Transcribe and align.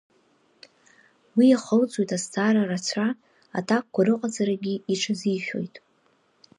Уи 1.35 1.45
иахылҵуеит 1.49 2.11
азҵаара 2.17 2.69
рацәа, 2.69 3.07
аҭакқәа 3.57 4.01
рыҟаҵарагьы 4.07 4.73
иҽазишәоит. 4.93 5.75